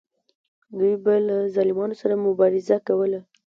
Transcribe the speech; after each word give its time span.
دوی 0.77 0.93
به 1.03 1.13
له 1.27 1.35
ظالمانو 1.55 1.95
سره 2.01 2.13
مبارزه 2.27 2.77
کوله. 2.87 3.19